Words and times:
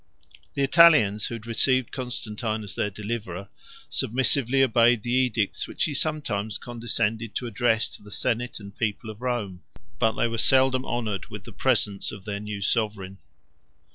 The 0.55 0.63
Italians, 0.63 1.27
who 1.27 1.35
had 1.35 1.45
received 1.45 1.91
Constantine 1.91 2.63
as 2.63 2.73
their 2.73 2.89
deliverer, 2.89 3.49
submissively 3.87 4.63
obeyed 4.63 5.03
the 5.03 5.11
edicts 5.11 5.67
which 5.67 5.83
he 5.83 5.93
sometimes 5.93 6.57
condescended 6.57 7.35
to 7.35 7.45
address 7.45 7.87
to 7.97 8.01
the 8.01 8.09
senate 8.09 8.59
and 8.59 8.75
people 8.75 9.11
of 9.11 9.21
Rome; 9.21 9.61
but 9.99 10.13
they 10.13 10.27
were 10.27 10.39
seldom 10.39 10.85
honored 10.85 11.27
with 11.27 11.43
the 11.43 11.53
presence 11.53 12.11
of 12.11 12.25
their 12.25 12.39
new 12.39 12.63
sovereign. 12.63 13.19